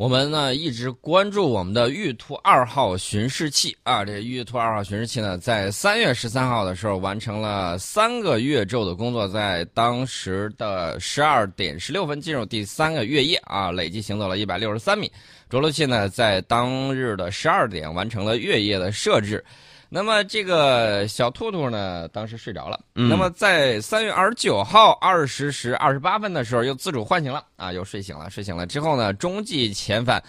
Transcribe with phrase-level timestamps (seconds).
[0.00, 15.12] 我们呢一直关注我们的玉兔二号巡视器啊，这玉兔二号巡视器呢，在三月十三号的时候完成了三个月昼的工作，在当时的十二点十六分进入第三个月夜啊，累计行走了一百六十三米。
[15.50, 19.44] 着陆器呢，在当日的十二点完成了月夜的设置。
[19.92, 22.78] 那么这个小兔兔呢，当时睡着了。
[22.94, 28.30] 那么在三月二十九号二十时二十八分的时候，又自主唤醒了啊，又睡醒了。
[28.30, 30.22] 睡醒了之后呢，中继遣返，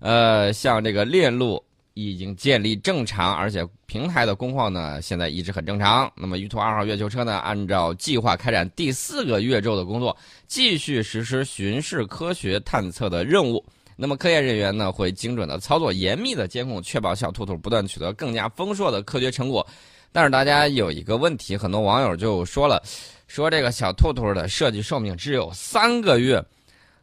[0.00, 6.12] 呃，像这个链路已经建立正常，而且平台的工况呢，现在一直很正常。
[6.14, 10.14] 那么玉兔二号月球车呢，按照计划开展第四个月昼的工作，
[10.46, 13.64] 继续实施巡视科学探测的任务。
[13.96, 19.66] 那么科研人员呢会精准的操作、严密的监控，确保小兔兔不断取得更加丰硕的科学成果。
[20.12, 22.82] 但是大家有一个问题，很多网友就说了，
[23.26, 26.42] 说这个小兔兔的设计寿命只有三个月。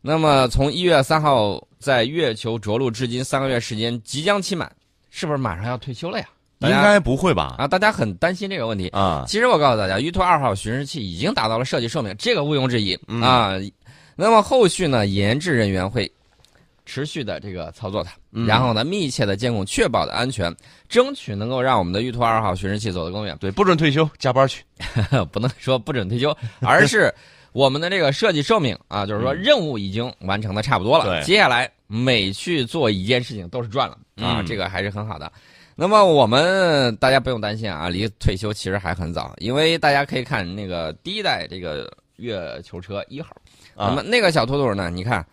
[0.01, 4.71] 那么从一月三号在月球着陆至今三个月时间即将期满，
[5.09, 6.27] 是不是马上要退休了呀？
[6.61, 7.55] 应该不会吧？
[7.57, 9.25] 啊，大家很担心这个问题啊。
[9.27, 13.53] 其实我告诉大家，玉兔二号巡视器已经达到了设计寿命，这个毋庸置疑啊。
[14.15, 16.11] 那么后续呢，研制人员会。
[16.85, 18.11] 持续的这个操作它，
[18.45, 20.53] 然后呢，密切的监控，确保的安全，
[20.89, 23.37] 争取能够让我们的玉兔二号巡视器走得更远。
[23.39, 24.63] 对，不准退休，加班去，
[25.31, 27.13] 不能说不准退休， 而是
[27.53, 31.05] 我们的这个设计寿命啊，就是说任务已经完成的差不多了。
[31.05, 35.31] 对，接下来每去做一件事情都是赚了啊，这个还是很好的。
[35.75, 43.29] 那么我们大家不用担心啊，离退休其实还很早，因为大家可以看那个第一代这个月球车一号，
[43.75, 45.25] 那么那个小兔兔呢，你看。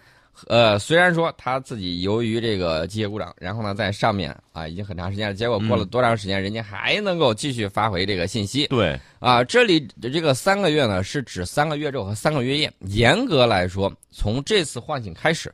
[0.47, 8.67] 呃，虽然说他自己由于这个机械故障，然后呢在上面啊已经很长时间了，结果过了多长时间，人家还能够继续发回这个信息。
[8.69, 12.73] 对，啊，这里这个三个月呢是指三个月昼和三个月夜。
[12.87, 15.53] 严格来说，从这次唤醒开始，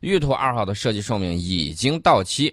[0.00, 2.52] 玉兔二号的设计寿命已经到期。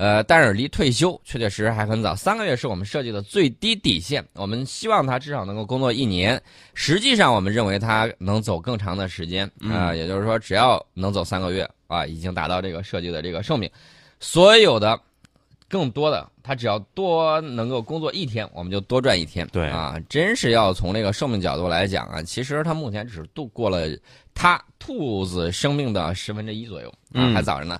[0.00, 4.26] 呃，但是离退休确确实实还很早，三个月是我们设计的最低底线。
[4.32, 13.70] 我们希望他至少能够工作一年，实际上我们认为他能走更长的时间啊，也就是说，只要能走三个月啊，已经达到这个设计的这个寿命。
[14.20, 14.98] 所有的
[15.68, 19.46] 更多的，他只要多能够工作一天，我们就多赚一天。
[19.52, 23.86] 对啊，真是要从这个寿命角度来讲啊，其实他目前只是度过了
[24.32, 27.78] 他兔子生命的十分之一左右啊，还早着呢。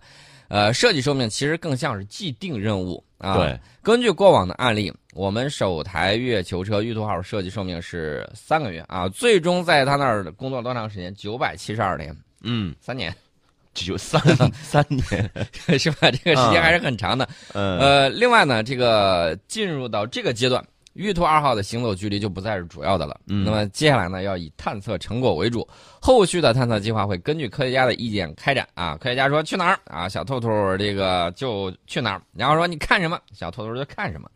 [0.51, 3.37] 呃，设计寿命其实更像是既定任务啊。
[3.37, 11.15] 对，根据过往的案例，我们首台月球车玉兔号设计寿命是三个月啊，最终在他那儿工作多长时间？
[11.15, 13.15] 九百七十二天，嗯，三年，
[13.73, 14.21] 九三
[14.53, 15.31] 三年
[15.79, 16.11] 是吧？
[16.11, 17.29] 这个时间还是很长的。
[17.53, 20.63] 呃，另外呢，这个进入到这个阶段。
[20.95, 23.21] 玉兔二号的行走距离就不再是主要的了。
[23.29, 25.67] 嗯那么接下来呢，要以探测成果为主，
[26.01, 28.67] 后续的探测计划会根据科学家的意见开展。
[28.75, 32.23] 啊，科学家说去哪儿啊，小兔兔这个就去哪儿。
[32.35, 34.29] 然后说你看什么，小兔兔就看什么。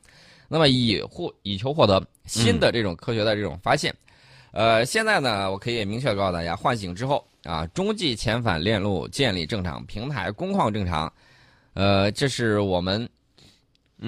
[0.47, 3.93] 那么以获以求获得新的这种科学的这种发现。
[4.53, 11.13] 呃，现在呢，我可以明确告诉大家，唤醒之后啊，中继遣返链路建立正常，平台工况正常。
[11.73, 13.09] 呃，这是我们。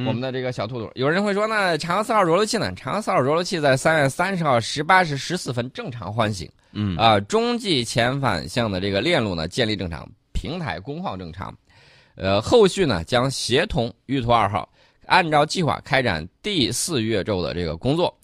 [0.04, 2.70] 我们的这个小兔兔，有人会说那，嫦娥四号着陆器呢？
[2.76, 6.96] 嫦娥四号着陆器在三月三十号十八时十四分正常唤醒，嗯。
[6.96, 11.56] 啊，中继前反向的这个链路呢建立正常，平台工况正常，
[12.16, 14.68] 呃，后续呢将协同玉兔二号
[15.06, 18.14] 按照计划开展第四月昼的这个工作，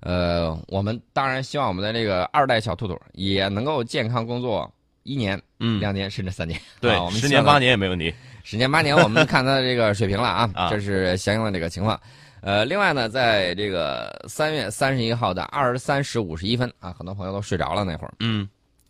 [0.00, 8.12] 呃，我们当然希望我们的这个二代小兔兔也能够健康工作一年、嗯两年甚至三年， 对，我们十年八年也没问题。
[8.42, 12.00] 十年八年，我们看他的这个水平了 啊，这是相应的这个情况。
[12.40, 18.14] 呃，另外呢，在这个三月三十一号的二十三时五十一分啊，很多朋友都睡着了那会儿。
[18.20, 18.48] 嗯，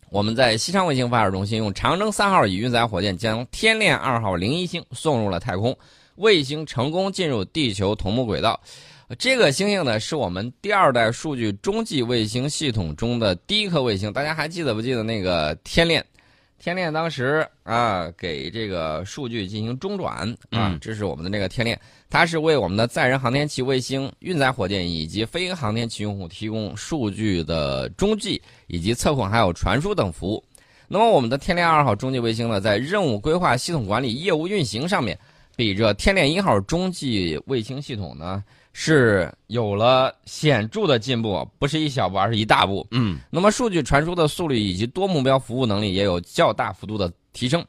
[0.09, 5.77] 我们在西昌卫星发射中心用长征三号乙运载火箭将天链二号零一星送入了太空，
[6.15, 8.57] 卫星成功进入地球同步轨道。
[9.19, 14.13] 这个星星呢，是我们第二代数据中继卫星系统中的第一颗卫星。
[14.13, 16.05] 大家还记得不记得那个天链？
[16.59, 21.77] 天链当时啊，给这个数据进行中转啊，这是我们的那个天链，
[22.09, 30.43] 它是为我们的载人航天器、卫星运载火箭以及非航天器用户提供数据的中继以及测控还有传输等服务。
[30.87, 35.17] 那么我们的天链二号中继卫星呢，在任务规划、系统管理、业务运行上面，
[35.55, 38.41] 比这天链一号中继卫星系统呢。
[38.73, 42.87] 是有了显著的进步，不是一小步，而是一大步。
[42.91, 47.65] 嗯，那么数据传输的速率以及多目标服务能力也有较大幅度的提升，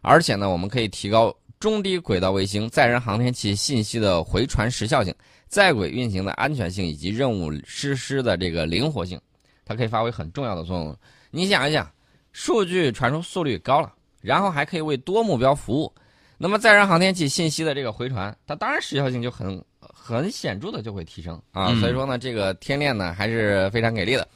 [0.00, 5.14] 而且呢，我们可以提高中低轨道卫星载人航天器信息的回传时效性、
[5.46, 9.20] 在轨运行的安全性以及任务实施的这个灵活性，
[9.64, 10.96] 它可以发挥很重要的作用。
[11.30, 11.90] 你想一想，
[12.32, 15.92] 数据传输速率高了，然后还可以为多目标服务。
[16.36, 21.68] 那么载人航天器信息的这个回传，它当然时效性就很很显著的就会提升啊。
[21.70, 24.26] 嗯所以说呢，这个天链呢还是非常给力的。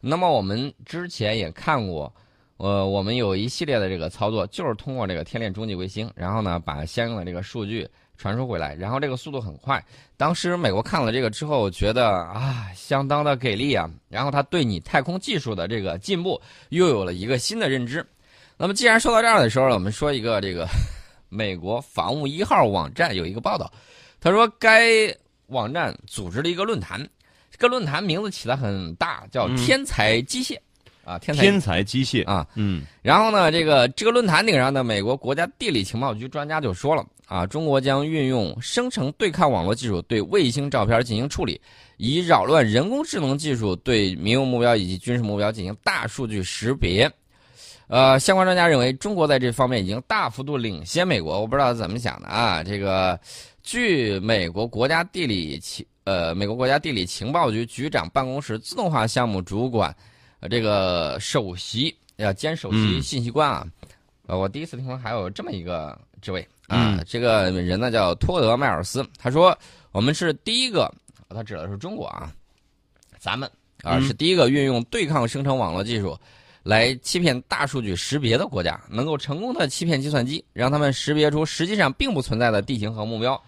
[0.00, 2.12] 那么我们之前也看过，
[2.58, 9.84] 呃，我们有一系列的这个操作，就是通过这个天链中继卫星，然后呢把相应的这个数据传输回来，然后这个速度很快。
[10.16, 18.04] 当时美国看了这个之后，觉得啊相当的给力啊，然后他对你太空技术的这个进步又有了一个新的认知。
[18.56, 20.66] 那么既然说到这儿的时候，我们说一个这个
[21.28, 23.70] 美国防务一号网站有一个报道，
[24.20, 25.14] 他说该
[25.46, 27.00] 网站组织了一个论坛，
[27.50, 30.56] 这个论坛名字起的很大，叫嗯“天才机械”
[31.04, 41.58] 啊，天才天才机械啊，嗯然后呢，这个这个论坛顶上的美国国家地理情报局专家就说了啊，中国将运用生成对抗网络技术对卫星照片进行处理，
[41.96, 47.10] 以扰乱人工智能技术对民用目标以及军事目标进行大数据识别。
[47.86, 51.40] 呃，相关专家认为，中国在这方面已经大幅度领先美国。
[51.40, 52.62] 我不知道怎么想的啊。
[52.62, 53.18] 这个，
[53.68, 59.94] 据美国国家地理情呃美国国家地理情报局局长办公室自动化项目主管，
[60.40, 63.66] 呃这个首席要兼首席嗯信息官啊。
[64.26, 66.96] 呃，我第一次听说还有这么一个职位啊。
[66.96, 69.54] 嗯这个人呢叫托德迈尔斯，他说
[69.92, 70.90] 我们是第一个，
[71.28, 72.32] 他指的是中国啊，
[73.18, 73.46] 咱们
[73.82, 76.18] 啊、嗯是第一个运用对抗生成网络技术。
[76.62, 83.40] 来欺骗大数据识别的国家，能够成功的欺骗计算机，让他们识别出实际上并不存在的地形和目标。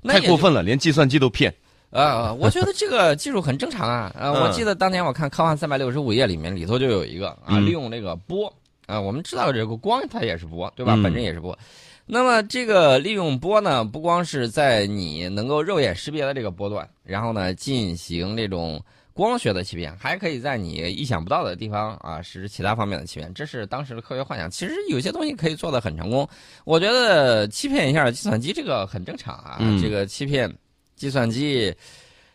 [0.00, 1.54] 那太过分了，连计算机都骗。
[1.90, 4.12] 呃，我觉得这个技术很正常啊。
[4.18, 8.52] 呃，嗯我记得当年我看《科幻三百六十五页》里面里头就有一个啊，嗯利用这个波
[8.86, 10.94] 啊，我们知道这个光它也是波，对吧？
[10.96, 11.56] 嗯本身也是波。
[12.04, 18.82] 那么这个利用波呢，不光是在你能够肉眼识别的这个波段，然后呢进行这种
[19.14, 24.50] 光学的欺骗，还可以在你意想不到的地方啊实施其他方面的欺骗，这是当时的科学幻想。
[24.50, 26.28] 其实有些东西可以做得很成功，
[26.64, 30.52] 我觉得欺骗一下计算机这个很正常啊，嗯这个欺骗
[30.96, 31.74] 计算机。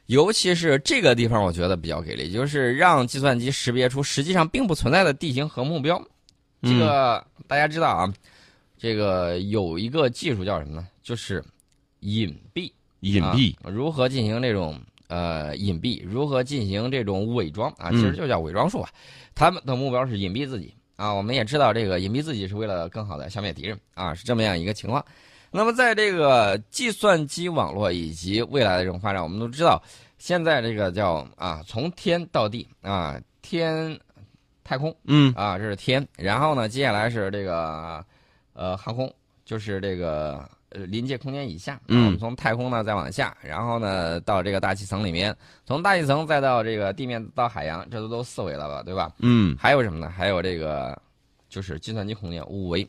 [0.08, 6.00] 尤其是这个地方，我觉得比较给力，就是让计算机识别出实际上并不存在的地形和目标。
[6.64, 8.12] 这嗯个大家知道啊，
[8.76, 10.88] 这个有一个技术叫什么呢？
[11.04, 11.44] 就是
[12.00, 12.72] 隐蔽。
[13.02, 14.78] 隐蔽，啊如何进行这种
[15.10, 16.02] 呃隐蔽？
[16.06, 17.90] 如何进行这种伪装啊？
[17.92, 18.90] 嗯其实就叫伪装术啊。
[19.36, 21.14] 他们的目标是隐蔽自己啊。
[21.14, 25.06] 我们也知道，这个隐蔽自己是为了更好的消灭敌人啊，是这么样一个情况。
[25.52, 29.82] 那么，在这个计算机网络以及未来的这种发展，我们都知道，
[30.20, 34.00] 现在这个叫啊，从天到地啊，天
[34.64, 38.06] 太空嗯啊，这是天，然后呢，接下来是这个
[38.54, 39.12] 呃航空，
[39.44, 45.36] 就是这个呃临界空间以下，啊嗯我们从太空呢再往下，然后呢到这个大气层里面，
[45.66, 49.12] 从大气层再到这个地面到海洋，这都都四维了吧，对吧？
[49.20, 50.10] 嗯还有什么呢？
[50.10, 51.00] 还有这个
[51.50, 52.88] 就是计算机空间五维。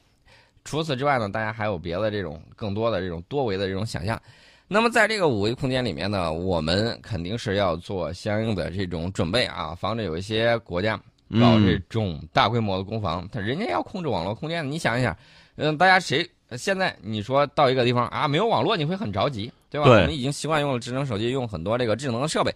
[0.63, 4.21] 除此之外呢，大家还有别的这种更多的这种多维的这种想象。
[4.69, 10.97] 那么在这个五维空间里面呢，我们肯定是要做相应的这种准备啊，防止有一些国家
[11.41, 15.17] 搞这嗯种大规模的攻防，他人家要控制网络空间，你想一想，
[15.57, 19.87] 嗯，大家谁现在你说到一个地方啊，没有网络，你会很着急，对吧？
[19.87, 22.55] 对我们已经习惯用了智能手机，用很多这个智能的设备。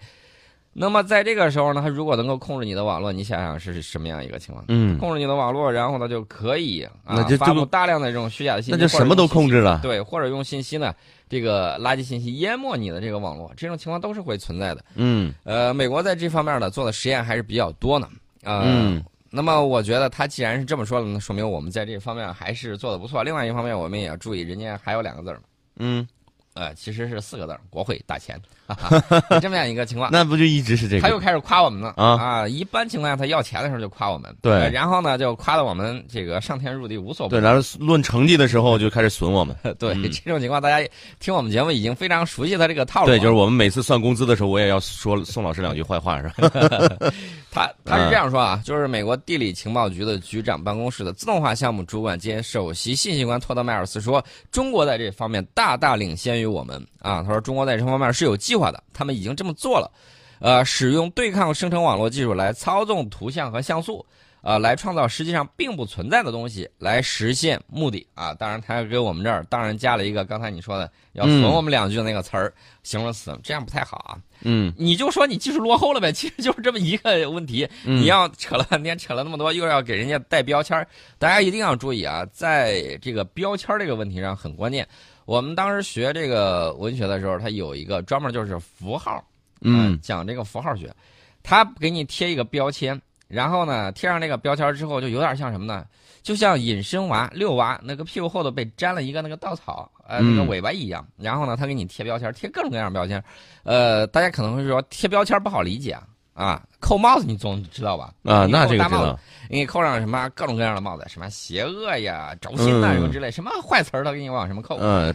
[0.77, 4.65] 那么在这个时候呢，它如果能够控制你的网络，你想想是什么样一个情况？
[4.67, 9.79] 嗯，控制你的网络，然后呢就可以啊发布大量的这种虚假的信息，那就什么都控制了。
[9.83, 10.93] 对，或者用信息呢
[11.29, 14.85] 这个垃圾信息淹没你的这个网络，这种情况都是会存在的。
[14.97, 18.09] 嗯呃，美国在这方面呢做的实验还是比较多呢。
[18.43, 19.05] 呃、嗯
[19.35, 23.25] 那么我觉得他既然是这么说了，那说明我们在这方面还是做的不错。
[23.25, 25.43] 另外一方面，我们也要注意，人家还有两个字儿，
[25.77, 26.07] 嗯，
[26.53, 28.41] 呃，其实是四个字儿，国会打钱，
[29.41, 30.11] 这么样一个情况。
[30.13, 31.03] 那不就一直是这个？
[31.03, 39.55] 他又开始夸我们了啊一般情况下，他要钱的时候就夸我们，对呃然后呢就夸的我们这个上天入地无所不对，然后论成绩的时候就开始损我们。
[39.79, 40.89] 对、嗯这种情况，大家
[41.21, 43.07] 听我们节目已经非常熟悉他这个套路。
[43.07, 46.33] 对，就是我们每次算工资的时候，我也要说宋老师两句坏话，是吧？
[47.51, 57.23] 他他是这样说啊，就是美国地理情报局的局长办公室的自动化项目主管兼首席信息官托德迈尔斯说，中国在这方面大大领先于我们啊。
[57.23, 59.91] 他说，中国在这方面是有计划的，他们已经这么做了，
[60.39, 64.07] 呃，使用对抗生成网络技术来操纵图像和像素。
[64.47, 68.35] 呃，来创造实际上并不存在的东西，来实现目的啊！
[68.35, 74.21] 当然，他还给我们这儿当然加了一个刚才你说的要损嗯我们两句的那个词儿，形容词，这样不太好啊。
[74.43, 77.67] 嗯你就说你技术落后了呗， 其实就是这么一个问题。
[77.87, 80.87] 嗯你要扯了半天，扯了那么多，又要给人家带标签儿，
[81.19, 84.87] 大家一定要注意啊，在这个标签这个问题上很关键。
[85.25, 89.17] 我们当时学这个文学的时候，它有一个专门就是符号，
[89.61, 90.95] 呃嗯讲这个符号学，
[91.43, 95.85] 他给你贴一个标签，然后呢贴上这个标签之后，就有点像什么呢？
[96.23, 101.07] 就像隐身娃、遛娃那个屁股后头被粘了一个那个稻草，呃，那个嗯尾巴一样。
[101.19, 103.23] 然后呢，他给你贴标签，贴各种各样的标签。
[103.63, 106.03] 呃，大家可能会说贴标签不好理解啊，
[106.35, 108.13] 啊，扣帽子你总知道吧？
[108.25, 114.77] 啊，你那这个知道，给你扣上什么各种各样的帽子，什么邪恶呀、轴心呐嗯什么之类，什么坏词儿都给你往什么扣。
[114.81, 115.15] 嗯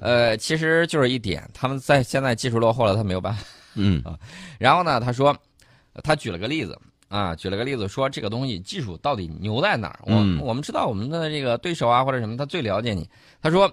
[0.00, 3.44] 呃，其实就是一点，他们在现在技术落后了，他没有办法。
[3.74, 4.02] 嗯
[4.58, 5.36] 然后呢，他说，
[6.02, 6.76] 他举了个例子
[7.08, 10.00] 啊，举了个例子说这个东西技术到底牛在哪儿？
[10.02, 13.08] 我、嗯我们知道我们的这个对手啊或者什么，他最了解你。
[13.40, 13.72] 他说，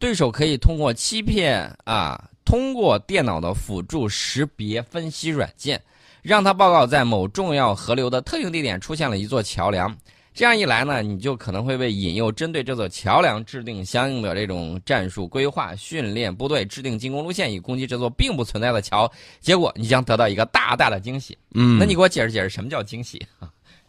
[0.00, 5.80] 对手可以通过欺骗啊，通过电脑的辅助识别分析软件，
[6.22, 9.96] 让他报告在某重要河流的特定地点出现了一座桥梁。
[10.34, 19.10] 这样一来呢，你就可能会被引诱，针对这座桥梁制定相应的这种战术规划，训练部队，制定进攻路线，以攻击这座并不存在的桥。
[19.40, 21.36] 结果你将得到一个大大的惊喜。
[21.54, 23.20] 嗯，那你给我解释解释什么叫惊喜？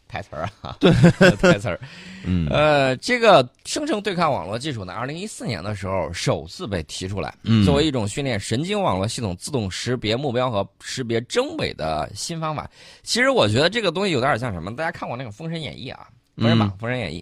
[0.09, 0.91] 台词儿啊，对，
[1.37, 1.79] 台词儿。
[2.25, 12.69] 嗯呃，这个生成对抗网络技术呢，二零一四年的时候首次被提出来，嗯作为一种训练神经网络系统自动识别目标和识别真伪的新方法。
[13.03, 14.75] 其实我觉得这个东西有点像什么？
[14.75, 16.65] 大家看过那个《封神演义》啊，不是吧？
[16.73, 17.19] 嗯封神演义》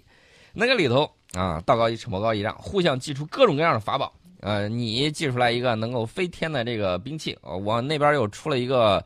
[0.54, 4.10] 那个里头啊，道高一尺，魔高一丈，互相祭出各种各样的法宝。
[4.40, 9.04] 呃，你祭出来一个能够飞天的这个兵器，呃我那边又出了一个。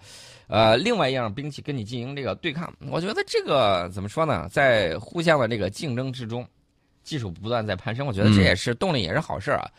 [0.52, 4.46] 呃，另外一样兵器跟你进行这个对抗，我觉得这个怎么说呢？
[4.52, 6.46] 在互相的这个竞争之中，
[7.02, 9.70] 技术不断在攀升，我觉得这嗯也是动力，也是好事儿啊。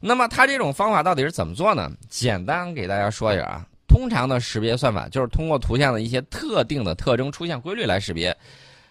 [0.00, 1.92] 那么它这种方法到底是怎么做呢？
[2.08, 3.66] 简单给大家说一下啊。
[3.86, 8.34] 通常的识别算法就是通过图像的一些特定的特征出现规律来识别。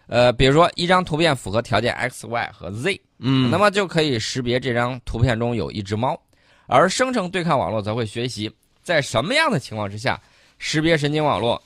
[0.06, 6.16] 呃，比如说一张图片符合条件 x、y 和 z，嗯那么就可以识别这张图片中有一只猫。
[6.68, 10.22] 而生成对抗网络则会学习在什么样的情况之下，
[10.66, 11.62] 识别神经网络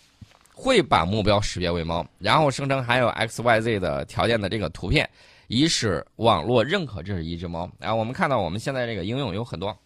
[0.51, 5.07] 会把目标识别为猫，然后生成含有 x、y、z 的条件的这个图片，
[5.49, 7.69] 以使网络认可这是一只猫。
[7.77, 9.77] 然后，我们看到我们现在这个应用有很多，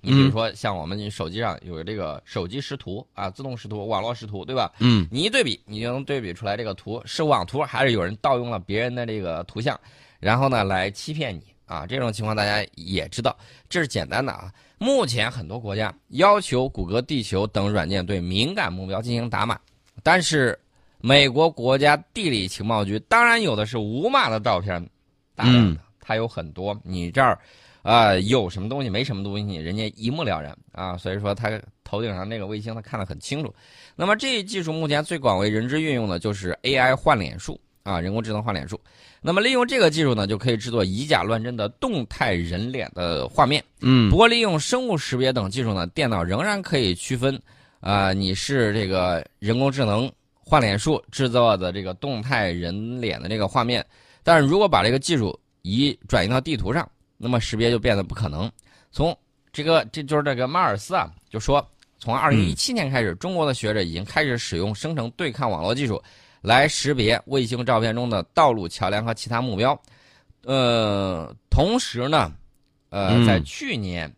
[0.00, 4.72] 你比如说像我们手机上有这个手机识图啊，自动识图、网络识图，对吧？
[4.80, 9.78] 嗯你一对比，你就能对比出来这个图是网图还是有人盗用了别人的这个图像，
[10.18, 11.42] 然后呢来欺骗你
[11.72, 11.86] 啊。
[11.86, 13.36] 这种情况大家也知道，
[13.68, 14.52] 这是简单的啊。
[14.78, 19.58] 目前很多国家要求谷歌地球等软件对敏感目标进行打码，
[20.02, 20.58] 但是
[21.00, 24.84] 美国国家地理情报局当然有的是无码的照片，
[25.34, 26.78] 大量的，它有很多。
[26.84, 27.38] 你这儿
[27.82, 30.96] 啊、有什么东西没什么东西，人家一目了然啊。
[30.96, 31.50] 所以说，它
[31.82, 33.52] 头顶上那个卫星，它看得很清楚。
[33.96, 38.80] 那么这一技术目前最广为人知运用的就是 AI 换脸术啊，人工智能换脸术。
[39.22, 43.64] 那么利用这个技术呢，就可以制作以假乱真的动态人脸的画面。
[43.80, 47.40] 嗯不过利用生物识别等技术呢，电脑仍然可以区分
[47.78, 53.84] 啊、你是这个人工智能换脸术制作的这个动态人脸的这个画面。
[54.22, 58.50] 但是如果把这个技术移转移到地图上，那么识别就变得不可能。
[58.92, 59.16] 从
[59.52, 61.64] 这个这就是这个马尔斯啊，就说
[61.98, 66.00] 从二零一七年开始，中国的学者已经开始使用生成对抗网络技术
[66.42, 69.80] 来识别卫星照片中的道路、桥梁和其他目标。
[70.44, 72.32] 呃，同时呢，
[72.90, 74.12] 呃，嗯在去年，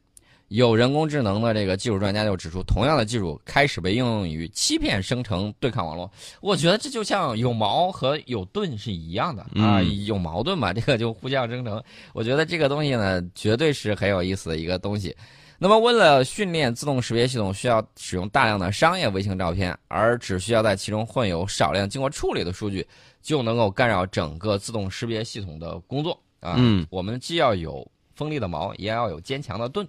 [0.49, 6.11] 有人工智能的这个技术专家就指出，同样的技术开始被应用于欺骗生成对抗网络。
[6.41, 11.83] 我觉得这就像有矛和有盾是一样的啊，嗯有矛盾嘛，这个就互相生成。
[12.15, 15.15] 我觉得这个东西呢，绝对是很有意思的一个东西。
[15.57, 22.87] 那么，为了训练自动识别系统，需要使用大量的商业卫星照片，而只需要在其中混有少量经过处理的数据，
[23.23, 26.55] 就能够干扰整个自动识别系统的工作啊。
[26.59, 29.87] 嗯我们既要有锋利的矛，也要有坚强的盾。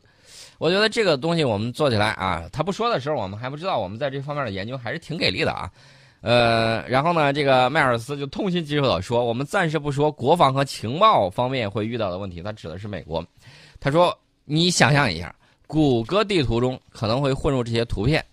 [0.57, 5.69] 我觉得这个东西我们做起来啊，他不说的时候，我们还不知道，我们在这方面的研究还是挺给力的啊。
[6.21, 13.23] 呃，然后呢，这个迈尔斯就痛心疾首的说，我们暂时不说国防和情报方面会遇到的问题，他指的是美国。
[13.79, 15.35] 他说，你想象一下，
[15.67, 18.23] 谷歌地图中可能会混入这些图片，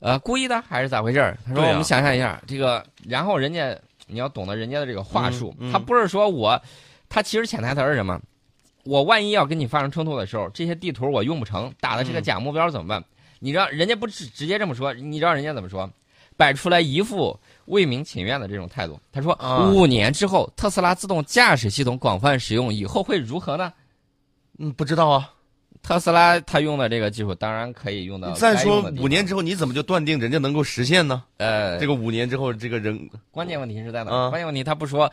[0.00, 1.38] 呃，故意的还是咋回事儿？
[1.46, 3.76] 他说，我们想象一下，这个，然后人家
[4.06, 6.60] 你要懂得人家的这个话术，嗯嗯他不是说我，
[7.08, 8.20] 他其实潜台词是什么？
[8.84, 13.02] 我万一要跟你发生冲突的时候，这些地图我用不成，打的是个嗯假目标怎么办？
[13.38, 15.88] 你知道人家不直直接这么说，你知道人家怎么说？
[16.36, 18.98] 摆出来一副为民请愿的这种态度。
[19.12, 23.72] 他说，啊五年之后特斯拉自动驾驶系统广泛使用以后会如何呢？
[24.58, 25.30] 嗯，不知道啊。
[25.86, 31.22] 特斯拉它用的这个技术当然可以用到再说五年之后，你怎么就断定人家能够实现呢？
[31.36, 32.98] 呃，这个五年之后，这个人
[33.30, 34.10] 关键问题是在哪？
[34.10, 35.12] 啊关键问题他不说，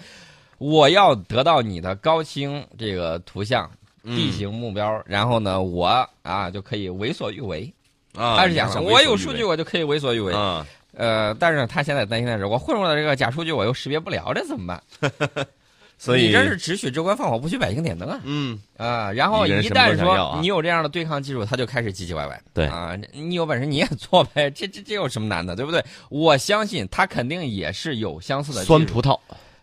[0.58, 3.70] 我要得到你的高清这个图像、
[4.04, 7.72] 嗯地形目标，然后呢，我啊就可以为所欲为。
[8.16, 10.34] 啊，他是讲的，想我有数据，我就可以为所欲为。
[10.34, 14.68] 啊，呃，但是他现在担心的是，我混入了这个假数据，我又识别不了，这怎么
[15.00, 15.12] 办？
[16.04, 18.20] 所以你这是只许州官放火，不许百姓点灯啊！
[18.24, 22.42] 嗯，啊，然后一旦说你有这样的对抗技术，他就开始唧唧歪歪。
[22.56, 25.86] 对啊，你有本事你也 做呗，这这这有什么难的，对不对？
[26.10, 29.16] 我相信他肯定也是有相似的酸葡萄，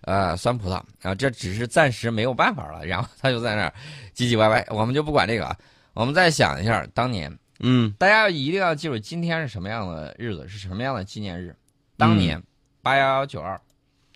[0.03, 3.75] 呃，酸葡萄啊，这只是暂时没有办法了，然后他就在那儿
[4.15, 5.57] 唧唧歪歪，我们就不管这个啊。
[5.93, 11.53] 我们再想一下，当年嗯大家一定要记住，今天是什么样的日子，是什么样的纪念日？
[11.97, 12.41] 当年
[12.81, 13.61] 八幺幺九二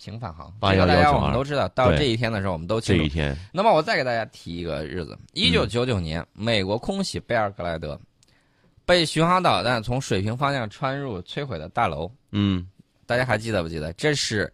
[0.03, 1.67] 平反航，这个大家我们都知道。
[1.69, 3.09] 到这一天的时候，我们都清楚这一。
[3.09, 7.99] 天，那么我再给大家提一个日子：一九九九年，美国空袭贝尔格莱德，
[8.85, 12.11] 被巡航导弹从水平方向穿入摧毁的大楼。
[12.31, 12.67] 嗯
[13.05, 13.93] 大家还记得不记得？
[13.93, 14.51] 这是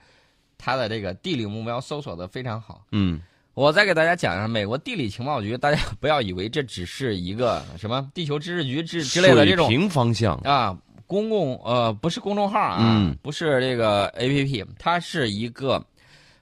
[0.57, 2.85] 它的这个地理目标搜索的非常好。
[2.91, 3.21] 嗯
[3.55, 10.77] 我再给大家讲一下美国地理情报局，大家不要以为这只是一个什么地球知识局之之类的这种水平方向，啊
[11.09, 15.83] 公共呃不是公众号啊，嗯不是这个 A P P，它是一个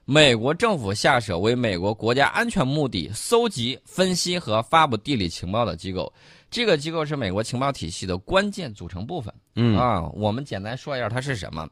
[0.04, 6.12] 美国政府下设为美国国家安全目的搜集、分析和发布地理情报的机构。
[6.50, 9.32] 这个机构是美国情报体系的关键组成部分。
[9.54, 11.66] 嗯啊，我们简单说一下它是什么。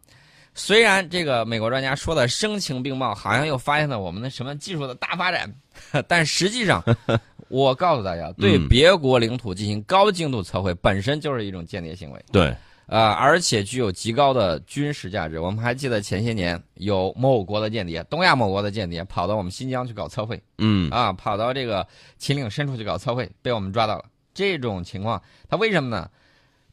[0.54, 5.54] 虽然这个美国专家说的声情并茂，好像又发现了我们的什么技术的大发展，
[6.08, 6.82] 但实际上，
[7.48, 12.24] 我告诉大家，对嗯别国领土进行高精度测绘本身就是一种间谍行为。
[12.32, 12.56] 对，
[12.87, 15.40] 啊，而且具有极高的军事价值。
[15.40, 24.05] 我们还记得前些年有某国的间谍，东亚某国的间谍跑到我们新疆去搞测绘，嗯啊，跑到这个秦岭深处去搞测绘，被我们抓到了。
[24.33, 26.09] 这种情况，他为什么呢？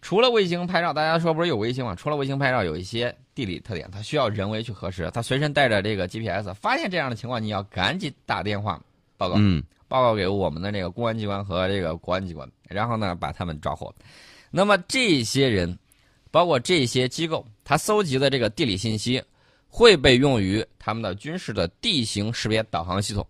[0.02, 1.96] 除了卫星拍照，大家说不是有卫星吗？
[1.96, 5.10] 除了卫星拍照，有一些地理特点，它需要人为去核实。
[5.14, 8.80] 他随身带着这个 GPS，发现这样的情况，你要赶紧打电话
[9.18, 9.36] 报告。
[9.38, 13.94] 嗯报告给我们的那个公安机关和这个国安机关，然后呢把他们抓获。
[14.50, 15.78] 那么这些人，
[16.34, 19.24] 包括这些机构，它搜集的这个地理信息
[19.68, 23.24] 会被用于他们的军事的地形识别导航系统，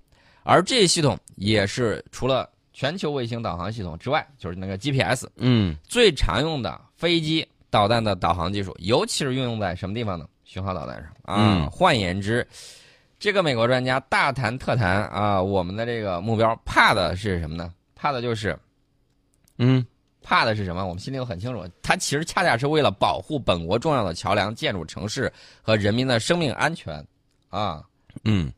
[0.44, 10.26] 而这些系统也是除了全球卫星导航系统之外，就是那个 GPS 嗯最常用的飞机导弹的导航技术，尤其是运用在什么地方呢？
[10.46, 11.36] 巡航导弹上啊。
[11.40, 12.48] 嗯换言之，
[13.20, 17.74] 这个美国专家大谈特谈啊，我们的这个目标怕的是什么呢？
[17.96, 18.58] 怕的就是
[19.58, 19.86] 嗯
[20.24, 20.86] 怕的是什么？
[20.86, 25.32] 我们心里都很清楚，它其实恰恰是为了保护本国重要的桥梁、建筑、城市
[25.62, 27.06] 和人民的生命安全
[27.50, 27.84] 啊。
[28.24, 28.52] 嗯，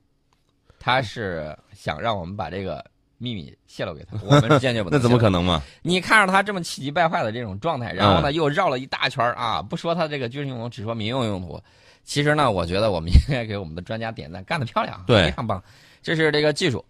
[0.80, 2.84] 他是想让我们把这个
[3.18, 5.00] 秘密泄露给他， 我们是坚决不能。
[5.00, 5.18] 那怎么？
[5.18, 5.62] 可能嘛？
[5.82, 11.60] 你看着他这么气急败坏的这种状态，然后呢又绕了一大圈儿啊，不说他这个军事用途，只说民用用途。
[12.04, 15.64] 其实呢，我觉得我们应该给我们的专家点赞，干得漂亮，对非常棒。
[16.04, 16.84] 这是这个技术。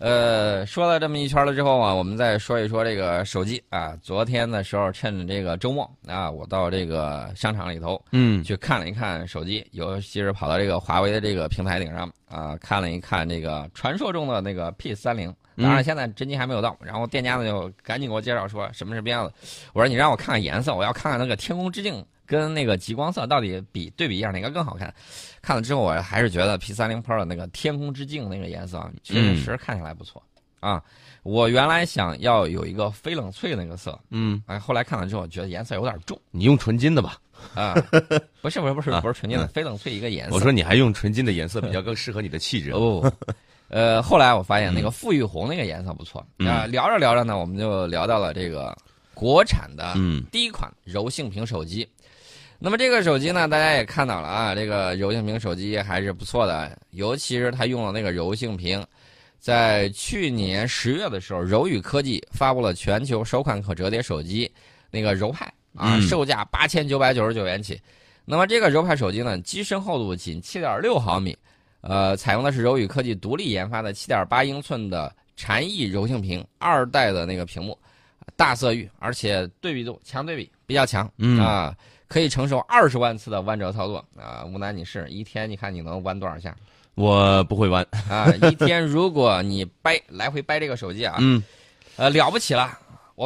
[0.00, 3.94] 呃，说了这么一圈了之后啊，我们再说一说这个手机啊。
[4.00, 15.32] 昨天的时候，趁着这个周末啊，我到这个商场里头嗯去看了一看手机，尤其是跑到这个华为的这个平台顶上啊，看了一看这个传说中的那个 P 三零。
[15.56, 16.74] 当然，现在真机还没有到。
[16.80, 19.34] 然后店家呢就赶紧给我介绍说什么是变样子。
[19.74, 24.94] 我说你让我看看颜色，我要看看那个天空之镜跟那个极光色到底比对比一下哪个更好看。
[25.42, 30.22] 看了之后，我还是觉得 P 三零 Pro 的那个天空之镜那个颜色啊，确实看起来不错、
[30.60, 30.80] 啊。
[31.24, 37.18] 我原来想要有一个翡冷翠那个色，嗯，哎，后来看了之后觉得颜色有点重你用纯金的吧？
[37.54, 37.74] 啊。
[38.40, 40.34] 不是不是不是不是纯金的翡冷翠一个颜色。
[40.34, 42.70] 我说你还用纯金的颜色比较更适合你的气质。
[42.70, 43.12] 哦，
[43.68, 48.76] 呃，后来我发现那个馥郁红那个颜色不错嗯啊、聊着聊着呢，我们就聊到了这个
[49.12, 51.86] 国产的嗯第一款柔性屏手机。
[52.62, 58.86] 那么这个手机呢，大家也看到了啊，这个柔性屏手机还是不错的，尤其是它用了那个柔性屏。
[59.38, 64.50] 在去年十月的时候，柔宇科技发布了全球首款可折叠手机，
[64.90, 67.80] 那个柔派啊，嗯售价八千九百九十九元起。
[68.26, 71.34] 那么这个柔派手机呢，机身厚度仅七点六毫米，
[71.80, 77.76] 呃，采用的是柔宇科技独立研发的七点八英寸的禅意柔性屏二代的那个屏幕，
[78.36, 81.74] 大色域，而且对比度强对比比较强，嗯啊，
[82.10, 86.52] 可以承受二十万次的弯折操作啊，吴楠你是一天你看你能弯多少下
[86.96, 87.86] 我不会弯。
[88.08, 88.26] 啊？
[88.42, 91.40] 一天如果你掰来回掰这个手机啊，嗯，
[91.94, 92.76] 呃，了不起了。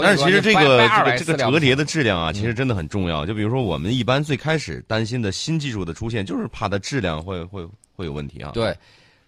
[0.03, 3.25] 但是其实这个这个这个折叠的质量啊，其实真的很重要。
[3.25, 7.67] 就比如说我们一般最开始担心的新技术的出现，就是怕它质量会会
[7.97, 8.51] 会有问题啊。
[8.53, 8.77] 对，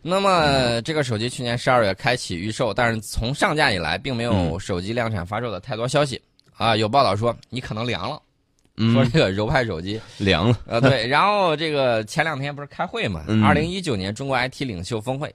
[0.02, 6.20] 那么这个手机去年十二月开启预售，但是从上架以来，并没有嗯手机量产发售的太多消息。
[6.56, 8.20] 啊，有报道说你可能凉了，
[8.76, 10.58] 嗯，说这个柔派手机， 凉了。
[10.68, 11.06] 啊，对。
[11.06, 13.24] 然后这个前两天不是开会嘛？
[13.28, 15.34] 嗯二零一九年中国 IT 领袖峰会，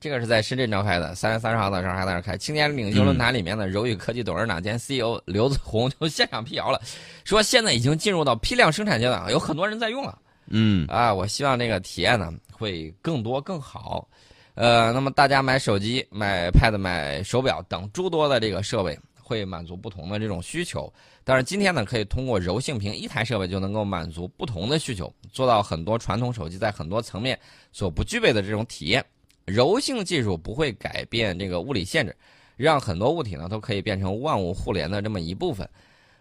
[0.00, 2.36] 这个是在深圳召开的，三月三十号的时候还在那儿开。
[2.36, 6.80] 青年领袖论坛里面的柔宇科技董事长兼 CEO 刘子宏就现场辟谣了，
[7.24, 10.18] 说现在已经进入到批量生产阶段，有很多人在用了。
[10.48, 14.06] 嗯啊，我希望这个体验呢会更多更好。
[14.54, 18.98] 呃，那么大家买手机、买 Pad、买手表等诸多的这个设备，
[19.32, 20.92] 会满足不同的这种需求。
[21.24, 27.38] 但是今天呢，可以通过柔性屏一台设备就能够满足不同的需求，做到很多传统手机在很多层面
[27.72, 29.04] 所不具备的这种体验。
[29.46, 32.14] 柔性技术不会改变这个物理限制，
[32.56, 35.68] 让很多物体呢都可以变成万物互联的这么一部分。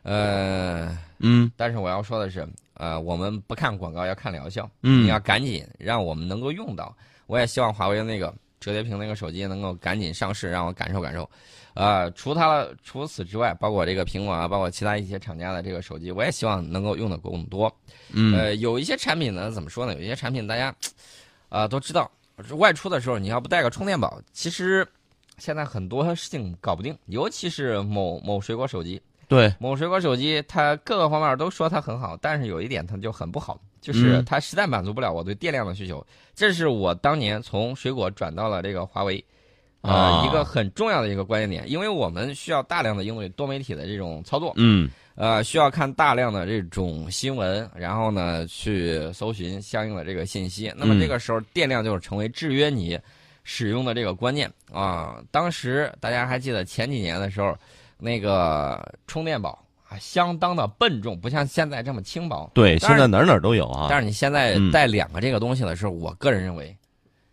[0.04, 4.68] 呃，嗯但是我要说的是，呃，我们不看广告，要看疗效。
[4.82, 6.96] 嗯你要赶紧让我们能够用到。
[7.28, 11.30] 我也希望华为的那个折叠屏那个手机能够赶紧上市，让我感受感受。
[11.74, 17.74] 呃，除它除此之外，包括这个苹果啊，包括其他一些厂家的这个手机，我也希望能够用的更多。
[18.14, 19.94] 嗯呃，有一些产品呢，怎么说呢？
[19.96, 20.74] 有一些产品大家，
[21.50, 22.12] 啊、都知道，
[22.58, 24.88] 外出的时候你要不带个充电宝，其实
[25.38, 36.06] 现在很多事情搞不定，尤其是某某水果手机，对，某水果手机它各个方面都说它很好，但是有一点它就很不好，就是嗯它实在满足不了我对电量的需求。
[36.34, 39.24] 这是我当年从水果转到了这个华为。
[39.84, 50.72] 呃，啊一个很重要的一个关键点，因为我们需要大量的应对多媒体的这种操作，嗯呃，需要看大量的这种新闻，然后呢去搜寻相应的这个信息。
[50.78, 52.96] 那么嗯这个时候电量就是成为制约你
[53.44, 55.20] 使用的这个关键啊。
[55.32, 57.58] 当时大家还记得前几年的时候，
[57.98, 62.50] 那个充电宝啊相当的笨重，不像现在这么轻薄。
[62.54, 63.88] 对，现在哪儿哪儿都有啊。
[63.90, 66.76] 但是你现在嗯带两个这个东西的时候，我个人认为，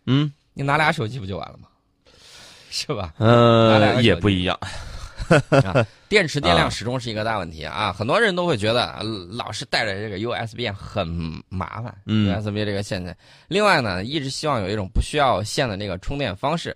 [0.05, 1.69] 嗯你拿俩手机不就完了吗？
[2.69, 3.13] 是吧？
[3.17, 4.59] 拿两呃个手机也不一样。
[6.09, 7.93] 电池电啊量始终是一个大问题啊！
[7.93, 11.07] 很多人都会觉得呃老是带着这个 USB 很
[11.49, 13.15] 麻烦、嗯 u s b 这个线在。
[13.47, 16.75] 另外呢，一直希望有一种不需要线的那个充电方式。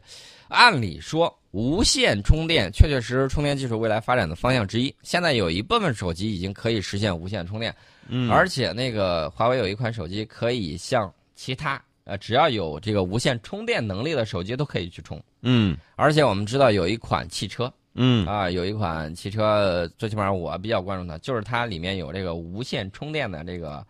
[0.49, 4.93] 按理说，无线充电确确实实充电技术未来发展的方向之一。
[5.03, 7.73] 现在有一部分手机已经可以实现无线充电，
[8.07, 15.21] 嗯而且那个华为有一款手机可以像其他呃只要有这个无线充电能力的手机都可以去充。
[15.43, 23.85] 嗯而且我们知道有一款汽车，嗯啊，有一款汽车，呃最起码我比较关注它，就是它里面有这个无线充电的这个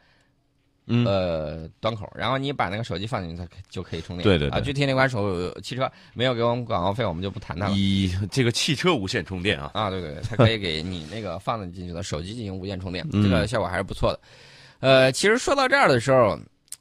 [0.86, 4.22] 嗯呃端口，然后你把那个手机放进去，它就可以充电。
[4.22, 7.74] 啊，对对啊具体那款手汽车没有给我们广告费，我们就不谈它了。
[7.76, 9.72] 以这个汽车无线充电啊。
[9.74, 14.20] 啊，对对对，它可以给你那个放进去的手机进行无线充电，嗯这个效果还是不错的。
[14.80, 16.38] 呃，其实说到这儿的时候，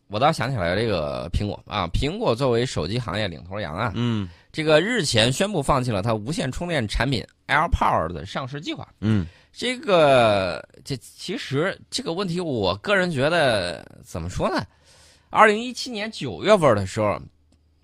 [0.08, 8.86] 我倒想起来这个苹果啊，苹果作为手机行业领头羊啊，嗯这个日前宣布放弃了它无线充电产品 AirPower 的上市计划。
[9.00, 14.64] 嗯这个这其实这个问题，我个人觉得怎么说呢？
[15.28, 17.20] 二零一七年九月份的时候，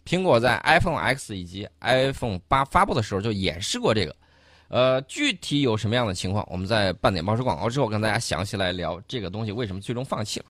[0.04, 4.16] 苹果在 iPhone X 以及 iPhone 八发布的时候就演示过这个。
[4.68, 10.46] 呃，具体有什么样的情况，我们在半点报时广告之后跟大家详细来聊这个东西为什么最终放弃了。